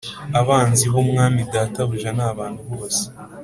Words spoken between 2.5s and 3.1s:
bose